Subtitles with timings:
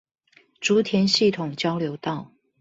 [0.59, 2.31] 竹田系統交流道